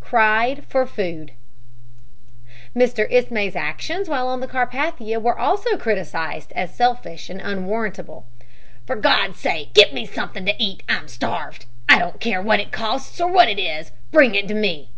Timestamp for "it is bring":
13.50-14.34